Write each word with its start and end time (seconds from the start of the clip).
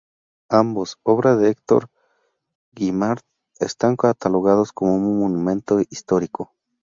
Ambos, 0.49 0.97
obra 1.03 1.35
de 1.35 1.49
Hector 1.51 1.89
Guimard, 2.73 3.19
están 3.59 3.95
catalogados 3.97 4.73
como 4.73 4.97
monumento 4.97 5.79
histórico. 5.79 6.53